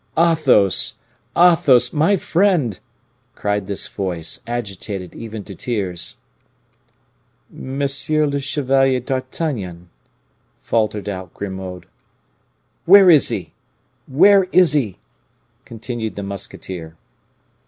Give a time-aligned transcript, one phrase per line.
[0.17, 0.97] "Athos!
[1.37, 1.93] Athos!
[1.93, 2.79] my friend!"
[3.35, 6.21] cried this voice, agitated even to tears.
[7.51, 9.91] "Monsieur le Chevalier d'Artagnan,"
[10.59, 11.85] faltered out Grimaud.
[12.85, 13.53] "Where is he?
[14.07, 14.97] Where is he?"
[15.65, 16.95] continued the musketeer.